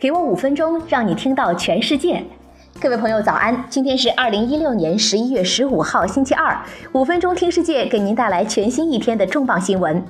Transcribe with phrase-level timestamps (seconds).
[0.00, 2.24] 给我五分钟，让你听到全世界。
[2.80, 3.62] 各位朋友，早安！
[3.68, 6.58] 今天是二零一六年十一月十五号，星期二。
[6.92, 10.02] 五分钟听世界，给您带来全新一天的重磅新闻。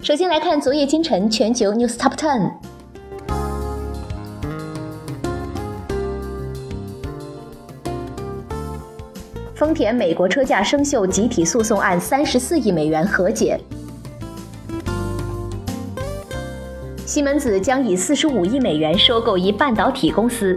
[0.00, 2.52] 首先来看昨夜今晨全球 News Top Ten。
[9.54, 13.60] 丰田美国车价生锈集体诉讼案三十四亿美元和解。
[17.06, 20.56] 西门子将以四十五亿美元收购一半导体公司。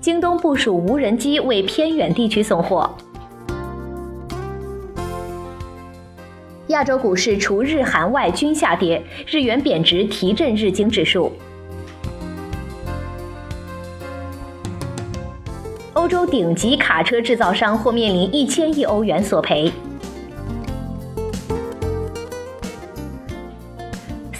[0.00, 2.88] 京东部署无人机为偏远地区送货。
[6.68, 11.32] 亚洲股市除日韩外均下跌，日元贬值提振日经指数。
[15.94, 19.70] 欧洲顶级卡车制造商或面临一千亿欧元索赔。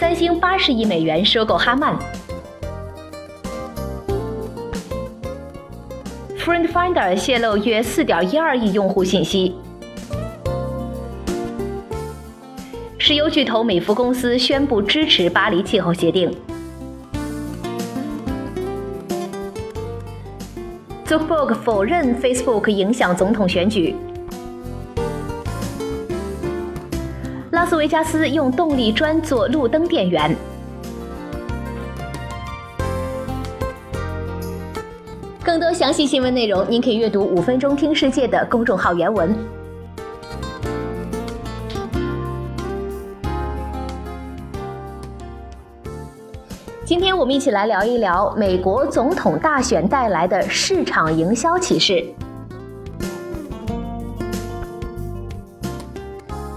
[0.03, 1.97] 三星八十亿美元收购哈曼。
[6.37, 9.55] Friend Finder 泄露约四点一二亿用户信息。
[12.99, 16.29] 石油巨头美孚公司宣布支持巴黎气候协定。
[21.07, 23.95] Zuckerberg 否认 Facebook 影响总统选举。
[27.73, 30.37] 斯维加斯用动力砖做路灯电源。
[35.43, 39.35] 更多详细新闻内容，您可以阅读“五分钟听世界”的公众号原文。
[46.85, 52.05] 今天我们一起来聊一聊美国总统大选带来的市场营销启示。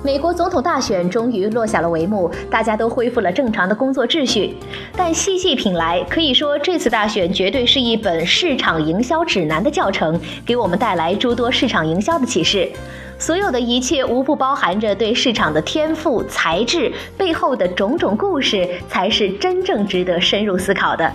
[0.06, 4.56] 美国总统大选终于落下了帷幕，大家都恢复了正常的工作秩序。
[4.96, 12.70] 但细细品来，可以说这次大选绝对是一本市场营销指南的教程，给我们带来诸多市场营销的启示。
[13.18, 21.12] 所有的一切无不包含着对市场的天赋、才智背后的种种故事，才是真正值得深入思考的。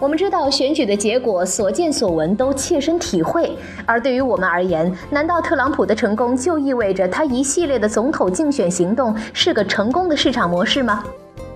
[0.00, 3.56] 我们知道选举的结果，所见所闻都切身体会。
[3.86, 11.02] 而对于我们而言，难道特朗普的成功就意味着他一系列的总统竞选行动是个成功的市场模式吗？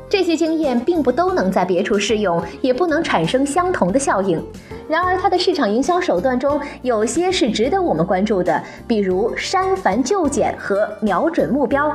[0.08, 4.42] 这些经验并不都能在别处适用，也不能产生相同的效应。
[4.88, 11.94] 然而，他的市场营销手段中有些是值得我们关注的，比如删繁就简和瞄准目标。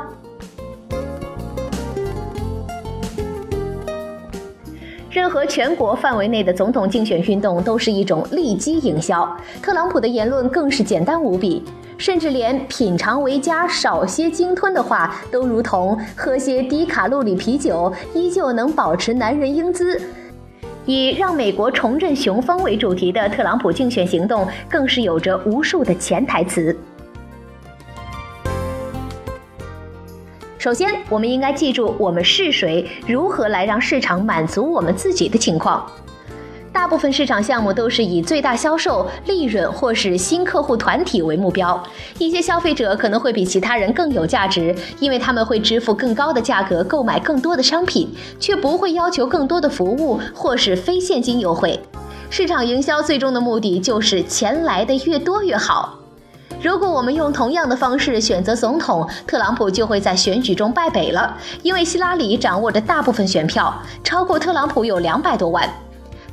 [5.13, 9.29] 任何全国范围内的总统竞选运动都是一种利基营销。
[9.61, 11.63] 特朗普的言论更是简单无比，
[11.99, 20.01] 甚至连品尝为佳、少些鲸吞的话都如同喝些低卡路里啤酒，依旧能保持男人英姿。
[20.87, 26.75] 以让美国重振雄风为主题的特朗普竞选行动，更是有着无数的潜台词。
[30.63, 35.85] 首先，我们应该记住我们是谁，如何来让市场满足我们自己的情况。
[36.71, 41.83] 大部分市场项目都是以最大销售、利润或是新客户团体为目标。
[42.17, 48.07] 一些消费者可能会比其他人更有价值，因为他们会支付更高的价格购买更多的商品，
[48.39, 51.77] 却不会要求更多的服务或是非现金优惠。
[52.29, 55.99] 市场营销最终的目的就是钱来的越多越好。
[56.61, 65.69] 如果我们用同样的方式选择总统，特朗普就会在选举中败北了，因为希拉里掌握着大部分选票，超过特朗普有两百多万。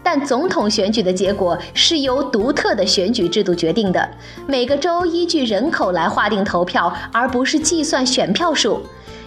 [0.03, 4.09] 但总统选举的结果是由独特的选举制度决定的，
[4.47, 8.81] 每个州依据人口来划定投票，而不是计算选票数。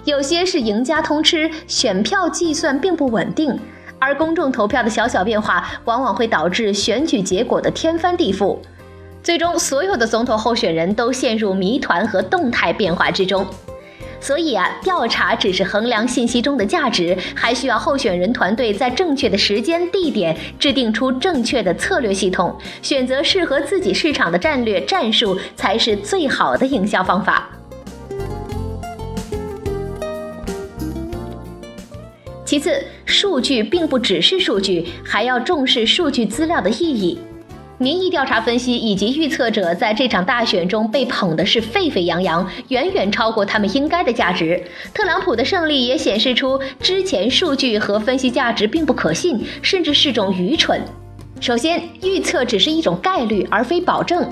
[0.06, 3.58] 有些是赢家通吃，选票计算并不稳定，
[4.00, 8.58] 而公众投票的小小变化往往会导致选举结果的天翻地覆。
[9.24, 13.46] 最终，所有的总统候选人都陷入谜团和动态变化之中。
[14.20, 27.50] 所以啊，调查只是衡量信息中的价值，还需要候选人团队在正确的时间、地点制定出正确的策略系统，选择适合自己市场的战略战术，才是最好的营销方法。
[32.44, 37.18] 其次，数据并不只是数据，还要重视数据资料的意义。
[37.80, 44.64] 民意调查分析以及预测者在这场大选中被捧的是沸沸扬扬，远远超过他们应该的价值。
[44.94, 50.82] 特朗普的胜利也显示出之前数据和分析价值并不可信，甚至是种愚蠢。
[51.42, 54.32] 首先，预测只是一种概率，而非保证。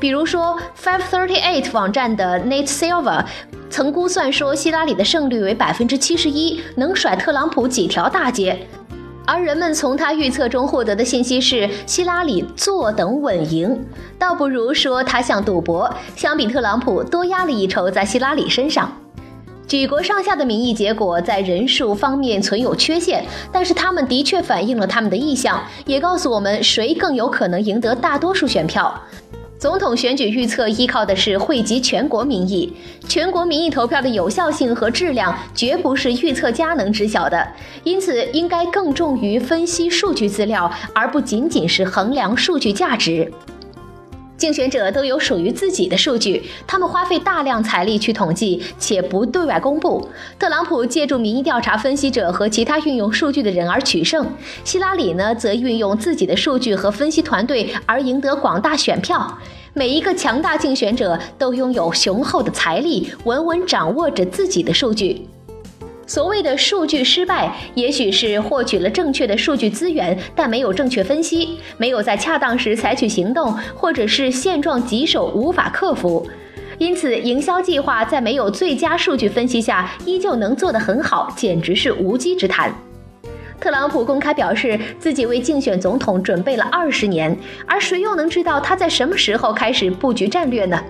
[0.00, 3.24] 比如说，Five Thirty Eight 网站的 Nate Silver
[3.68, 8.58] 曾估算说希拉里的胜率为百分之七十一，能甩特朗普几条大街。
[9.28, 13.78] 而人们从他预测中获得的信息是希拉里坐等稳赢，
[14.18, 18.90] 倒不如说他像赌博，相比特朗普多压了一筹在希拉里身上。
[19.66, 23.22] 举国上下的民意结果在人数方面存有缺陷，
[23.52, 28.98] 但是他们的确反映了他们的意向，也告诉我们谁更有可能赢得大多数选票。
[29.58, 32.72] 总统选举预测依靠的是汇集全国民意，
[33.08, 37.44] 全国民意投票的有效性和质量绝不是预测家能知晓的，
[37.82, 43.32] 因此应该更重于分析数据资料，而不仅仅是衡量数据价值。
[44.38, 50.08] 竞选者都有属于自己的数据，他们花费大量财力去统计，且不对外公布。
[50.38, 54.24] 特朗普借助民意调查分析者和其他运用数据的人而取胜，
[54.62, 59.38] 希拉里呢，则运用自己的数据和分析团队而赢得广大选票。
[59.74, 65.28] 每一个强大竞选者都拥有雄厚的财力，稳稳掌握着自己的数据。
[66.08, 76.26] 所谓的数据失败，也许是获取了正确的数据资源，但没有正确分析，没有在恰当时采取行动，或者是现状棘手无法克服。
[76.78, 82.72] 因此，营销计划在没有最佳数据分析下，依旧能做得很好，简直是无稽之谈。
[83.60, 90.82] 特朗普公开表示自己为竞选总统准备了二十年，而谁又能知道他在什么时候开始布局战略呢？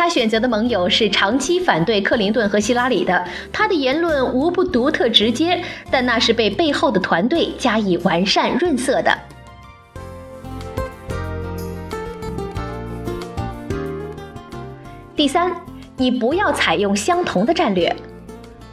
[0.00, 3.22] 他选择的盟友是长期反对克林顿和希拉里的。
[3.52, 9.14] 他的言论无不独特直接，但那是被背后的团队加以完善润色的。
[15.14, 15.54] 第三，
[15.98, 17.94] 你不要采用相同的战略。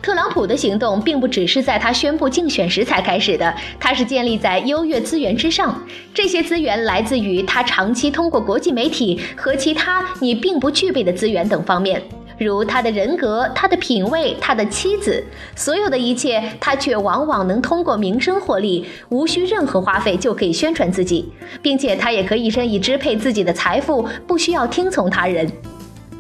[0.02, 5.84] 特朗普的行动并不只是在他宣布竞选时才开始的，他是建立在优越资源之上。
[6.14, 12.02] 这些资源来自于他长期通过国际媒体和其他你并不具备的资源等方面，
[12.38, 15.22] 如他的人格、他的品味、他的妻子，
[15.56, 21.30] 所有的一切，他却往往能通过名声获利，无需任何花费就可以宣传自己，
[21.62, 25.52] 并且他也可以任意支配自己的财富，不需要听从他人。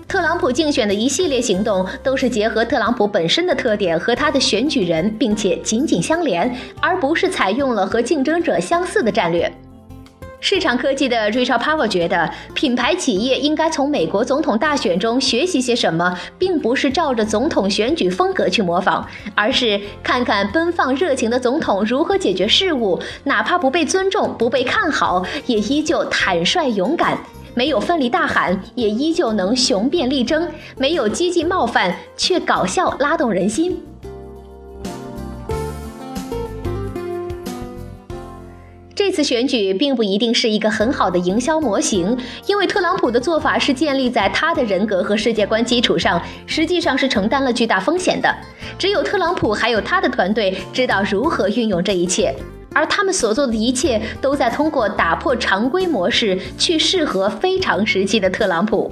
[0.07, 9.51] 特朗普竞选的一系列行动都是结合特朗普本身的特点和他的选举人，并且紧紧相连，而不是采用了和竞争者相似的战略。
[10.39, 19.05] 市场科技的 Richard Power 觉得，品牌企业应该从美国总统大选中学习些什么，并不是照着总统选举风格去模仿，
[19.35, 27.17] 而是看看奔放热情的总统如何解决事务，哪怕不被尊重、不被看好，也依旧坦率勇敢。
[27.57, 30.43] 没有奋力大喊，也依旧能雄辩力争；
[30.77, 33.81] 没有激进冒犯，却搞笑拉动人心。
[38.93, 42.15] 这次选举并不一定是一个很好的营销模型，
[42.45, 48.31] 因为特朗普的做法是建立在他的人格和世界观基础上，实际上是承担了巨大风险的。
[48.77, 52.35] 只有特朗普还有他的团队知道如何运用这一切。
[52.77, 58.91] 而他们所做的一切，都在通过打破常规模式，去适合非常时期的特朗普。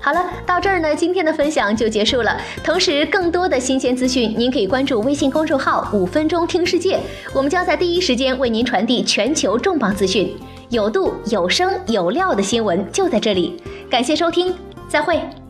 [0.00, 2.40] 好了，到这儿呢，今天的分享就结束了。
[2.64, 6.98] 同时，更多的新鲜资讯，您可以关注微信公众号“五分钟听世界”，
[7.34, 10.34] 我们将在第一时间为您传递全球重磅资讯，
[10.70, 13.60] 有度、有声、有料的新闻就在这里。
[13.90, 14.54] 感谢收听。
[14.88, 15.45] 再会。